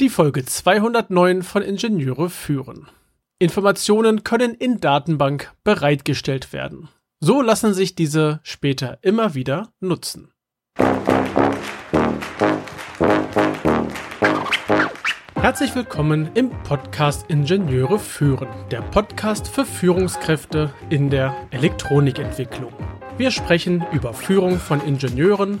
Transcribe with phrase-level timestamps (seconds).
[0.00, 2.86] Die Folge 209 von Ingenieure führen.
[3.40, 6.88] Informationen können in Datenbank bereitgestellt werden.
[7.18, 10.30] So lassen sich diese später immer wieder nutzen.
[15.34, 22.72] Herzlich willkommen im Podcast Ingenieure führen, der Podcast für Führungskräfte in der Elektronikentwicklung.
[23.16, 25.60] Wir sprechen über Führung von Ingenieuren,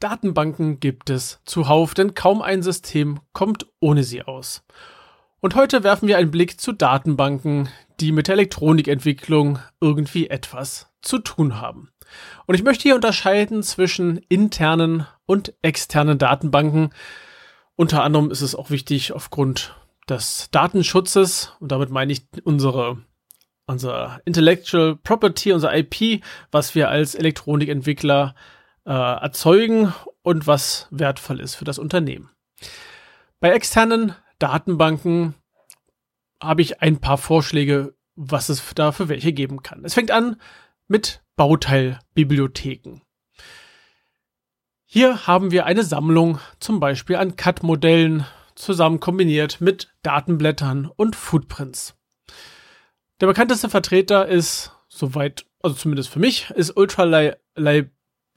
[0.00, 4.64] Datenbanken gibt es zuhauf, denn kaum ein System kommt ohne sie aus.
[5.40, 7.68] Und heute werfen wir einen Blick zu Datenbanken,
[8.00, 11.90] die mit der Elektronikentwicklung irgendwie etwas zu tun haben.
[12.46, 16.90] Und ich möchte hier unterscheiden zwischen internen und externen Datenbanken.
[17.76, 19.76] Unter anderem ist es auch wichtig aufgrund
[20.08, 22.98] des Datenschutzes, und damit meine ich unsere
[23.66, 28.34] unser Intellectual Property, unser IP, was wir als Elektronikentwickler
[28.88, 32.30] äh, erzeugen und was wertvoll ist für das Unternehmen.
[33.38, 35.34] Bei externen Datenbanken
[36.42, 39.84] habe ich ein paar Vorschläge, was es da für welche geben kann.
[39.84, 40.40] Es fängt an
[40.88, 43.02] mit Bauteilbibliotheken.
[44.86, 51.94] Hier haben wir eine Sammlung zum Beispiel an CAD-Modellen zusammen kombiniert mit Datenblättern und Footprints.
[53.20, 57.04] Der bekannteste Vertreter ist, soweit, also zumindest für mich, ist Ultra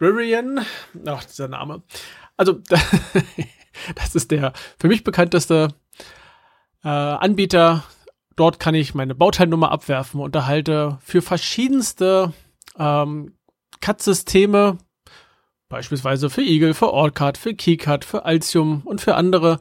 [0.02, 0.66] Librarian.
[1.06, 1.84] Ach, dieser Name.
[2.36, 2.54] Also,
[3.96, 5.76] das ist der für mich bekannteste
[6.84, 7.84] äh, Anbieter.
[8.36, 12.34] Dort kann ich meine Bauteilnummer abwerfen und erhalte für verschiedenste
[12.80, 13.36] ähm,
[13.80, 14.80] CAD-Systeme,
[15.70, 19.60] beispielsweise für Eagle, für Allcard, für KeyCard, für Altium und für andere,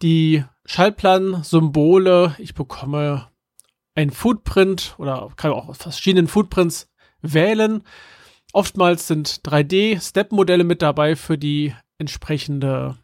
[0.00, 2.36] die Schallplan-Symbole.
[2.38, 3.28] Ich bekomme
[3.94, 6.90] ein Footprint oder kann auch aus verschiedenen Footprints
[7.20, 7.82] wählen.
[8.52, 12.96] Oftmals sind 3D-Step-Modelle mit dabei für die entsprechende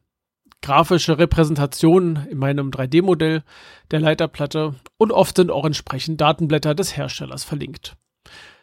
[0.62, 3.42] grafische Repräsentation in meinem 3D-Modell
[3.90, 7.96] der Leiterplatte und oft sind auch entsprechend Datenblätter des Herstellers verlinkt.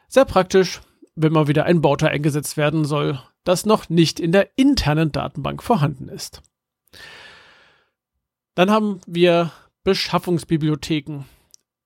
[0.07, 0.81] Sehr praktisch,
[1.15, 5.61] wenn mal wieder ein Bauteil eingesetzt werden soll, das noch nicht in der internen Datenbank
[5.61, 6.41] vorhanden ist.
[8.55, 9.51] Dann haben wir
[9.83, 11.25] Beschaffungsbibliotheken.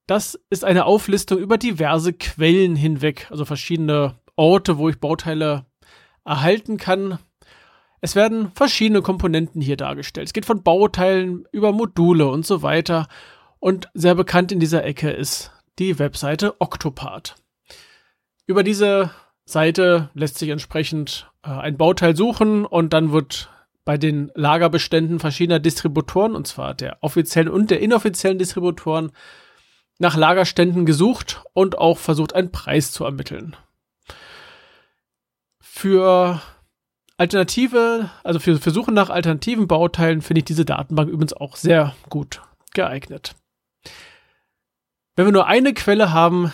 [0.08, 5.66] Das ist eine Auflistung über diverse Quellen hinweg, also verschiedene Orte, wo ich Bauteile
[6.26, 7.20] erhalten kann.
[8.02, 10.28] Es werden verschiedene Komponenten hier dargestellt.
[10.28, 13.08] Es geht von Bauteilen über Module und so weiter.
[13.60, 17.36] Und sehr bekannt in dieser Ecke ist die Webseite Octopart.
[18.46, 19.12] Über diese
[19.46, 23.50] Seite lässt sich entsprechend äh, ein Bauteil suchen und dann wird
[23.86, 29.12] bei den Lagerbeständen verschiedener Distributoren, und zwar der offiziellen und der inoffiziellen Distributoren,
[30.00, 33.56] nach Lagerständen gesucht und auch versucht, einen Preis zu ermitteln.
[35.76, 36.40] Für
[37.18, 41.96] Alternative, also für, für Suche nach alternativen Bauteilen finde ich diese Datenbank übrigens auch sehr
[42.10, 42.44] gut
[42.76, 43.36] geeignet.
[45.16, 46.54] Wenn wir nur eine Quelle haben,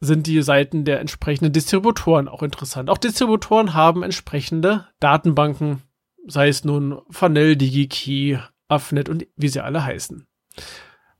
[0.00, 2.88] sind die Seiten der entsprechenden Distributoren auch interessant.
[2.88, 5.82] Auch Distributoren haben entsprechende Datenbanken,
[6.26, 8.38] sei es nun Fanel, DigiKey,
[8.68, 10.26] Afnet und wie sie alle heißen.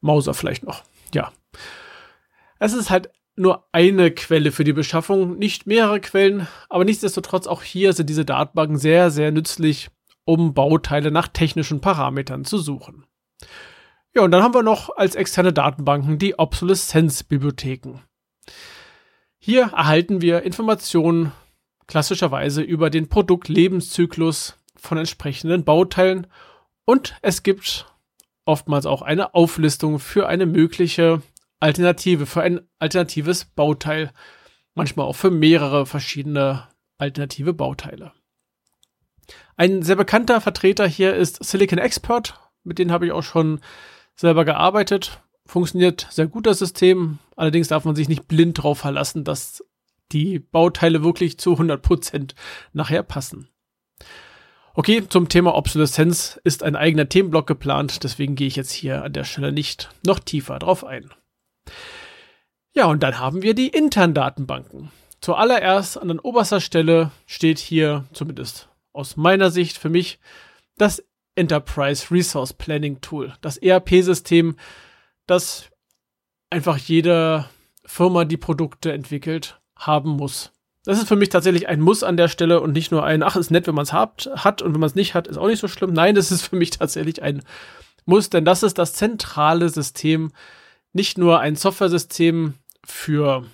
[0.01, 0.85] Mauser vielleicht noch.
[1.13, 1.33] Ja.
[2.59, 7.63] Es ist halt nur eine Quelle für die Beschaffung, nicht mehrere Quellen, aber nichtsdestotrotz auch
[7.63, 9.91] hier sind diese Datenbanken sehr, sehr nützlich,
[10.25, 13.05] um Bauteile nach technischen Parametern zu suchen.
[14.15, 18.01] Ja, und dann haben wir noch als externe Datenbanken die Obsoleszenz-Bibliotheken.
[19.39, 21.33] Hier erhalten wir Informationen
[21.87, 26.27] klassischerweise über den Produktlebenszyklus von entsprechenden Bauteilen
[26.85, 27.87] und es gibt
[28.47, 31.21] oftmals auch eine Auflistung für eine mögliche
[31.61, 34.13] Alternative, für ein alternatives Bauteil.
[34.75, 38.13] Manchmal auch für mehrere verschiedene alternative Bauteile.
[39.57, 42.39] Ein sehr bekannter Vertreter hier ist Silicon Expert.
[42.63, 43.61] Mit denen habe ich auch schon
[44.15, 45.21] selber gearbeitet.
[45.47, 47.19] Funktioniert sehr gut das System.
[47.37, 49.65] Allerdings darf man sich nicht blind darauf verlassen, dass
[50.13, 52.35] die Bauteile wirklich zu 100%
[52.73, 53.49] nachher passen.
[54.75, 59.15] Okay, zum Thema Obsoleszenz ist ein eigener Themenblock geplant, deswegen gehe ich jetzt hier an
[59.15, 61.11] der Stelle nicht noch tiefer drauf ein.
[62.73, 64.91] Ja, und dann haben wir die internen Datenbanken.
[65.21, 70.19] Zuallererst an oberster Stelle steht hier, zumindest aus meiner Sicht für mich,
[70.77, 71.03] das
[71.35, 74.57] Enterprise Resource Planning Tool, das ERP-System,
[75.27, 75.71] das
[76.51, 77.47] einfach jede
[77.85, 80.53] Firma, die Produkte entwickelt, haben muss.
[80.85, 83.37] Das ist für mich tatsächlich ein Muss an der Stelle und nicht nur ein, ach,
[83.37, 85.49] ist nett, wenn man es hat, hat und wenn man es nicht hat, ist auch
[85.49, 85.93] nicht so schlimm.
[85.93, 87.43] Nein, das ist für mich tatsächlich ein
[88.05, 90.31] Muss, denn das ist das zentrale System,
[90.93, 92.55] nicht nur ein Software-System
[92.85, 93.45] für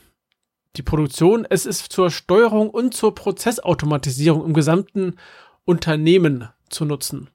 [0.77, 5.17] die Produktion, es ist zur Steuerung und zur Prozessautomatisierung im gesamten
[5.65, 7.29] Unternehmen zu nutzen.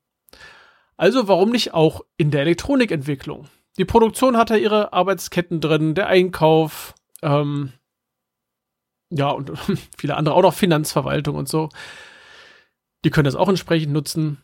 [0.97, 3.47] Also warum nicht auch in der Elektronikentwicklung?
[3.77, 7.73] Die Produktion hat ja ihre Arbeitsketten drin, der Einkauf, ähm,
[9.09, 9.51] ja, und
[9.97, 11.69] viele andere, auch noch Finanzverwaltung und so.
[13.05, 14.41] Die können das auch entsprechend nutzen.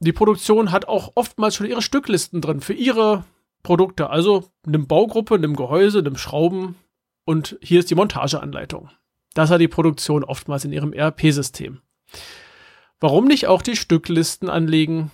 [0.00, 3.24] Die Produktion hat auch oftmals schon ihre Stücklisten drin für ihre
[3.64, 4.10] Produkte.
[4.10, 6.76] Also nimm Baugruppe, nimm Gehäuse, nimm Schrauben
[7.24, 8.90] und hier ist die Montageanleitung.
[9.34, 11.80] Das hat die Produktion oftmals in ihrem ERP-System.
[13.00, 15.10] Warum nicht auch die Stücklisten anlegen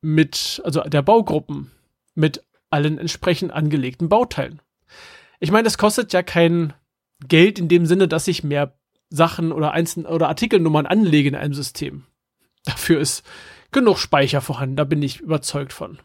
[0.00, 1.70] mit, also der Baugruppen,
[2.14, 4.62] mit allen entsprechend angelegten Bauteilen?
[5.38, 6.72] Ich meine, es kostet ja kein
[7.28, 8.78] Geld in dem Sinne, dass ich mehr
[9.10, 12.04] Sachen oder einzelne oder Artikelnummern anlege in einem System.
[12.64, 13.24] Dafür ist
[13.72, 15.98] genug Speicher vorhanden, da bin ich überzeugt von.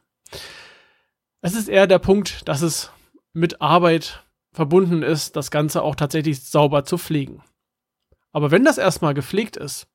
[1.46, 2.90] Es ist eher der Punkt, dass es
[3.32, 7.44] mit Arbeit verbunden ist, das Ganze auch tatsächlich sauber zu pflegen.
[8.32, 9.86] Aber wenn das erstmal gepflegt ist,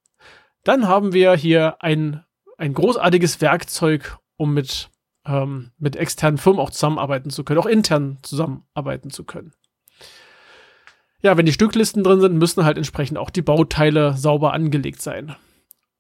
[0.63, 2.23] dann haben wir hier ein,
[2.57, 4.91] ein großartiges Werkzeug, um mit,
[5.27, 9.53] ähm, mit externen Firmen auch zusammenarbeiten zu können, auch intern zusammenarbeiten zu können.
[11.21, 15.35] Ja, wenn die Stücklisten drin sind, müssen halt entsprechend auch die Bauteile sauber angelegt sein.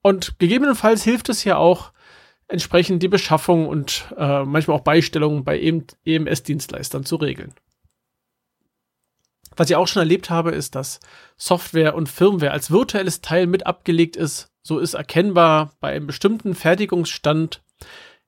[0.01, 1.93] Und gegebenenfalls hilft es ja auch,
[2.51, 5.61] entsprechend die Beschaffung und äh, manchmal auch Beistellungen bei
[6.05, 7.55] EMS-Dienstleistern zu regeln.
[9.57, 11.01] Was ich auch schon erlebt habe, ist, dass
[11.37, 14.51] Software und Firmware als virtuelles Teil mit abgelegt ist.
[14.63, 17.63] So ist erkennbar, bei einem bestimmten Fertigungsstand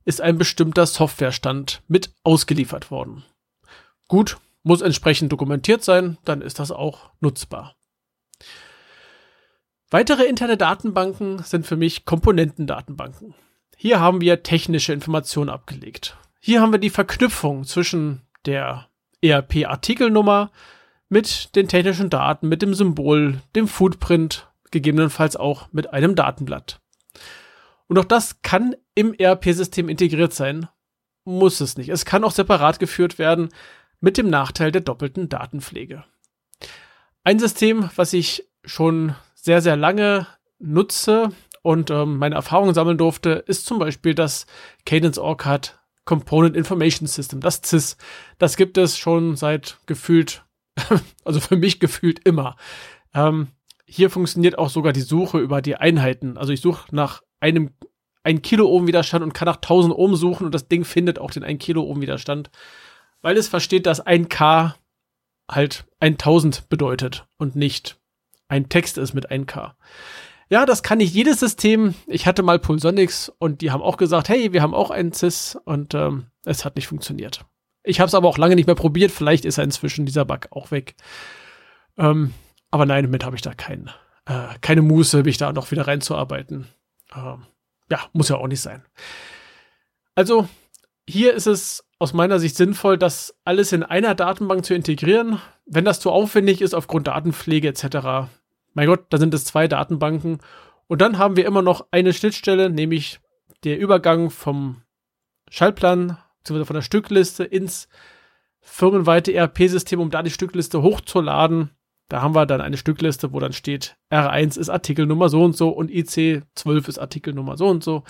[0.05, 3.25] ist ein bestimmter Softwarestand mit ausgeliefert worden.
[4.09, 7.77] Gut, muss entsprechend dokumentiert sein, dann ist das auch nutzbar.
[9.91, 13.35] Weitere interne Datenbanken sind für mich Komponentendatenbanken.
[13.82, 16.17] Hier haben wir technische Informationen abgelegt.
[16.38, 18.87] Hier haben wir die Verknüpfung zwischen der
[19.23, 20.52] ERP-Artikelnummer
[21.08, 26.81] mit den technischen Daten, mit dem Symbol, dem Footprint, gegebenenfalls auch mit einem Datenblatt.
[27.88, 30.69] Und auch das kann im ERP-System integriert sein,
[31.25, 31.88] muss es nicht.
[31.88, 33.49] Es kann auch separat geführt werden,
[33.99, 36.05] mit dem Nachteil der doppelten Datenpflege.
[37.25, 40.29] Ein System, was ich schon sehr, sehr lange
[40.61, 41.32] nutze
[41.62, 44.47] und ähm, meine Erfahrungen sammeln durfte, ist zum Beispiel das
[44.85, 47.97] Cadence OrCAD Component Information System, das CIS.
[48.38, 50.44] Das gibt es schon seit gefühlt
[51.25, 52.56] also für mich gefühlt immer.
[53.14, 53.49] Ähm,
[53.87, 56.38] hier funktioniert auch sogar die Suche über die Einheiten.
[56.38, 57.70] Also ich suche nach einem
[58.25, 61.31] 1 Kilo Ohm Widerstand und kann nach 1000 Ohm suchen und das Ding findet auch
[61.31, 62.50] den 1 Kilo Ohm Widerstand,
[63.20, 64.76] weil es versteht, dass 1 K
[65.50, 67.99] halt 1000 bedeutet und nicht
[68.49, 69.76] ein Text ist mit 1 K.
[70.53, 71.95] Ja, das kann nicht jedes System.
[72.07, 75.57] Ich hatte mal Pulsonics und die haben auch gesagt, hey, wir haben auch einen CIS
[75.65, 77.47] und ähm, es hat nicht funktioniert.
[77.83, 79.13] Ich habe es aber auch lange nicht mehr probiert.
[79.13, 80.95] Vielleicht ist er inzwischen dieser Bug auch weg.
[81.97, 82.35] Ähm,
[82.71, 83.89] aber nein, damit habe ich da kein,
[84.27, 86.67] äh, keine Muße, mich da noch wieder reinzuarbeiten.
[87.17, 87.47] Ähm,
[87.91, 88.85] ja, muss ja auch nicht sein.
[90.15, 90.51] Also,
[91.09, 95.41] hier ist es aus meiner Sicht sinnvoll, das alles in einer Datenbank zu integrieren.
[95.65, 98.29] Wenn das zu aufwendig ist aufgrund Datenpflege etc.,
[98.74, 100.38] mein Gott, da sind es zwei Datenbanken.
[100.86, 103.20] Und dann haben wir immer noch eine Schnittstelle, nämlich
[103.64, 104.82] der Übergang vom
[105.48, 107.88] Schaltplan beziehungsweise von der Stückliste ins
[108.60, 111.70] firmenweite ERP-System, um da die Stückliste hochzuladen.
[112.08, 115.70] Da haben wir dann eine Stückliste, wo dann steht, R1 ist Artikelnummer so und so
[115.70, 118.05] und IC12 ist Artikelnummer so und so.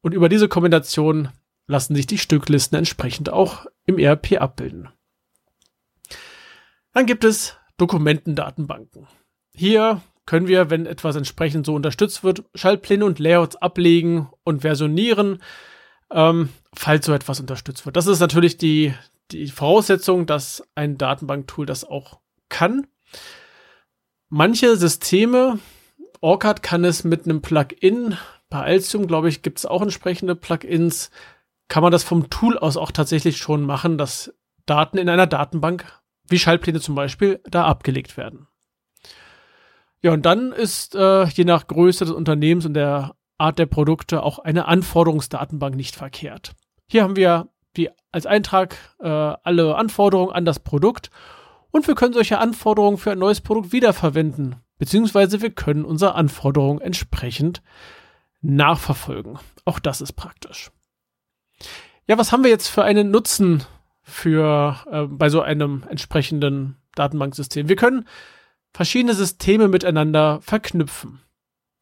[0.00, 1.30] Und über diese Kombination
[1.66, 4.88] lassen sich die Stücklisten entsprechend auch im ERP abbilden.
[6.92, 9.08] Dann gibt es Dokumentendatenbanken.
[9.56, 15.40] Hier können wir, wenn etwas entsprechend so unterstützt wird, Schaltpläne und Layouts ablegen und versionieren
[16.10, 17.96] ähm, falls so etwas unterstützt wird.
[17.96, 18.94] Das ist natürlich die,
[19.30, 22.86] die Voraussetzung, dass ein Datenbanktool das auch kann.
[24.28, 25.58] Manche Systeme,
[26.20, 28.16] OrCAD kann es mit einem Plugin,
[28.48, 31.10] bei Altium, glaube ich, gibt es auch entsprechende Plugins,
[31.68, 34.32] kann man das vom Tool aus auch tatsächlich schon machen, dass
[34.66, 35.84] Daten in einer Datenbank,
[36.28, 38.46] wie Schaltpläne zum Beispiel, da abgelegt werden.
[40.02, 44.22] Ja, und dann ist äh, je nach Größe des Unternehmens und der Art der Produkte
[44.22, 46.52] auch eine Anforderungsdatenbank nicht verkehrt.
[46.88, 51.10] Hier haben wir die als Eintrag äh, alle Anforderungen an das Produkt
[51.70, 56.80] und wir können solche Anforderungen für ein neues Produkt wiederverwenden, beziehungsweise wir können unsere Anforderungen
[56.80, 57.62] entsprechend
[58.40, 59.38] nachverfolgen.
[59.64, 60.70] Auch das ist praktisch.
[62.06, 63.64] Ja, was haben wir jetzt für einen Nutzen
[64.02, 67.68] für äh, bei so einem entsprechenden Datenbanksystem.
[67.68, 68.06] Wir können
[68.76, 71.22] verschiedene Systeme miteinander verknüpfen.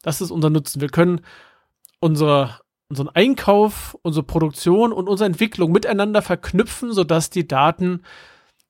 [0.02, 0.80] Das ist unser Nutzen.
[0.80, 1.22] Wir können
[1.98, 8.02] unsere, unseren Einkauf, unsere Produktion und unsere Entwicklung miteinander verknüpfen, sodass die Daten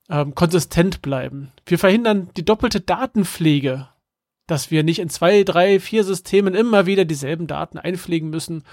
[0.09, 1.53] ähm, konsistent bleiben.
[1.67, 3.89] Wir verhindern die doppelte Datenpflege,
[4.47, 8.65] dass wir nicht in zwei, drei, vier Systemen immer wieder dieselben Daten einpflegen müssen.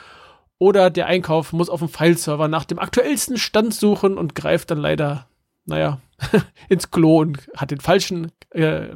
[0.59, 4.77] Oder der Einkauf muss auf dem Fileserver nach dem aktuellsten Stand suchen und greift dann
[4.77, 5.27] leider,
[5.65, 5.99] naja,
[6.69, 8.89] ins Klo und hat den falschen, äh,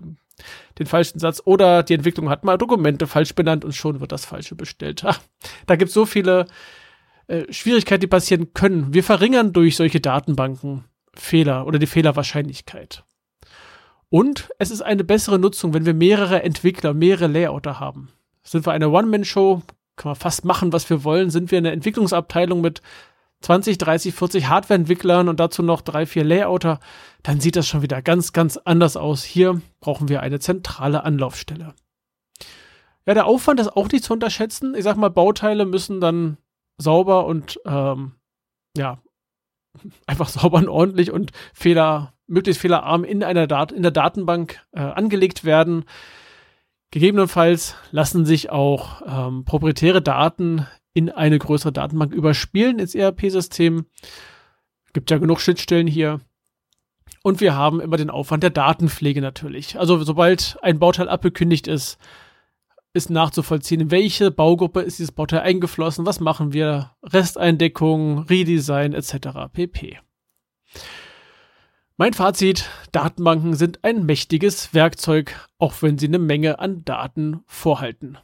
[0.80, 1.42] den falschen Satz.
[1.46, 5.06] Oder die Entwicklung hat mal Dokumente falsch benannt und schon wird das Falsche bestellt.
[5.65, 6.48] Da gibt es so viele
[7.27, 8.94] äh, Schwierigkeiten, die passieren können.
[8.94, 13.04] Wir verringern durch solche Datenbanken Fehler oder die Fehlerwahrscheinlichkeit.
[14.10, 18.10] Und es ist eine bessere Nutzung, wenn wir mehrere Entwickler, mehrere Layouter haben.
[18.44, 19.63] Sind wir eine One-Man-Show,
[19.96, 21.30] kann man fast machen, was wir wollen.
[21.30, 22.82] Sind wir eine Entwicklungsabteilung mit
[23.42, 26.80] 20, 30, 40 Hardware-Entwicklern und dazu noch drei, vier Layouter,
[27.24, 29.24] dann sieht das schon wieder ganz, ganz anders aus.
[29.24, 31.74] Hier brauchen wir eine zentrale Anlaufstelle.
[33.06, 34.74] Ja, der Aufwand ist auch nicht zu unterschätzen.
[34.75, 36.38] Ich sag mal, Bauteile müssen dann
[36.77, 38.13] sauber und ähm,
[38.75, 39.00] ja,
[40.08, 44.80] einfach sauber und ordentlich und Fehler, möglichst fehlerarm in einer Dat in der Datenbank äh,
[44.80, 45.86] angelegt werden.
[46.92, 50.65] Gegebenenfalls lassen sich auch ähm, proprietäre Daten
[50.96, 53.86] in eine größere Datenbank überspielen ins ERP-System.
[54.94, 56.22] Gibt ja genug Schnittstellen hier.
[57.22, 59.78] Und wir haben immer den Aufwand der Datenpflege natürlich.
[59.78, 61.98] Also sobald ein Bauteil abgekündigt ist,
[62.94, 69.52] ist nachzuvollziehen, in welche Baugruppe ist dieses Bauteil eingeflossen, was machen wir, Resteindeckung, Redesign etc.
[69.52, 70.00] pp.
[71.98, 78.18] Mein Fazit, Datenbanken sind ein mächtiges Werkzeug, auch wenn sie eine Menge an Daten vorhalten.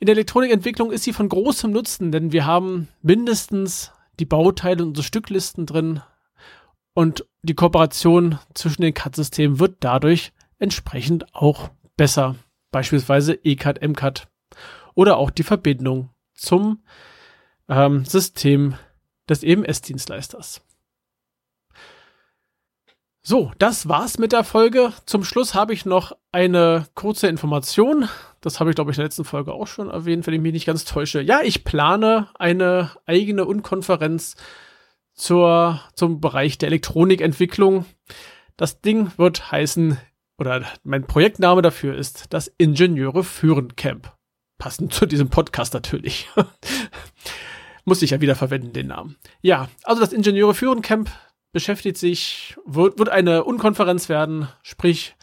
[0.00, 4.88] In der Elektronikentwicklung ist sie von großem Nutzen, denn wir haben mindestens die Bauteile und
[4.88, 6.00] unsere Stücklisten drin
[6.94, 12.36] und die Kooperation zwischen den CAD-Systemen wird dadurch entsprechend auch besser
[12.70, 14.28] beispielsweise ECAD, MCAD
[14.94, 16.82] oder auch die Verbindung zum
[17.68, 18.76] ähm, System
[19.28, 20.62] des EMS-Dienstleisters.
[23.20, 24.94] So, das war's mit der Folge.
[25.04, 28.08] Zum Schluss habe ich noch eine kurze Information.
[28.40, 30.52] Das habe ich, glaube ich, in der letzten Folge auch schon erwähnt, wenn ich mich
[30.52, 31.20] nicht ganz täusche.
[31.20, 34.36] Ja, ich plane eine eigene Unkonferenz
[35.14, 37.84] zur, zum Bereich der Elektronikentwicklung.
[38.56, 39.98] Das Ding wird heißen
[40.38, 44.14] oder mein Projektname dafür ist das Ingenieure führen Camp.
[44.58, 46.28] Passend zu diesem Podcast natürlich.
[47.84, 49.16] Muss ich ja wieder verwenden, den Namen.
[49.42, 51.10] Ja, also das Ingenieure führen Camp
[51.52, 55.16] beschäftigt sich, wird, wird eine Unkonferenz werden, sprich,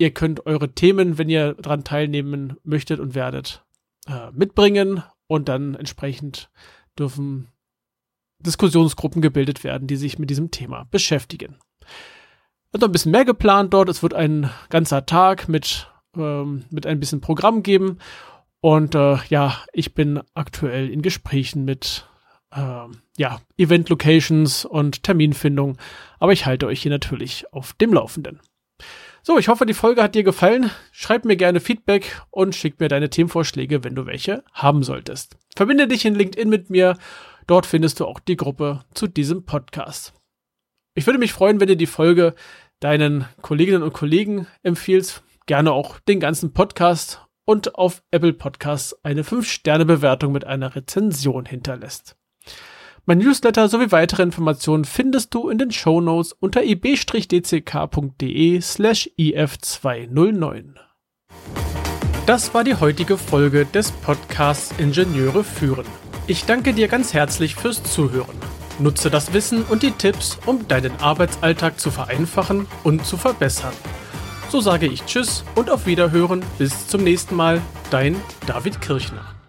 [0.00, 3.64] ihr könnt eure Themen, wenn ihr daran teilnehmen möchtet und werdet,
[4.06, 6.50] äh, mitbringen und dann entsprechend
[6.98, 7.48] dürfen
[8.40, 11.58] Diskussionsgruppen gebildet werden, die sich mit diesem Thema beschäftigen
[12.72, 13.88] wird noch ein bisschen mehr geplant dort.
[13.88, 17.98] Es wird ein ganzer Tag mit, ähm, mit ein bisschen Programm geben.
[18.60, 22.06] Und äh, ja, ich bin aktuell in Gesprächen mit
[22.52, 25.78] äh, ja, Event-Locations und Terminfindung.
[26.18, 28.40] Aber ich halte euch hier natürlich auf dem Laufenden.
[29.22, 30.70] So, ich hoffe, die Folge hat dir gefallen.
[30.92, 35.36] Schreib mir gerne Feedback und schick mir deine Themenvorschläge, wenn du welche haben solltest.
[35.54, 36.96] Verbinde dich in LinkedIn mit mir.
[37.46, 40.14] Dort findest du auch die Gruppe zu diesem Podcast.
[40.94, 42.34] Ich würde mich freuen, wenn du die Folge
[42.80, 45.22] deinen Kolleginnen und Kollegen empfiehlst.
[45.44, 52.16] Gerne auch den ganzen Podcast und auf Apple Podcasts eine 5-Sterne-Bewertung mit einer Rezension hinterlässt.
[53.06, 57.00] Mein Newsletter sowie weitere Informationen findest du in den Show Notes unter ib-dck.de
[58.60, 60.74] slash if209.
[62.26, 65.86] Das war die heutige Folge des Podcasts Ingenieure führen.
[66.26, 68.36] Ich danke dir ganz herzlich fürs Zuhören.
[68.78, 73.74] Nutze das Wissen und die Tipps, um deinen Arbeitsalltag zu vereinfachen und zu verbessern.
[74.48, 76.44] So sage ich Tschüss und auf Wiederhören.
[76.58, 77.60] Bis zum nächsten Mal.
[77.90, 78.16] Dein
[78.46, 79.39] David Kirchner.